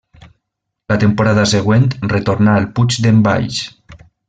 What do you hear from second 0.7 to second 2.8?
La temporada següent retornà al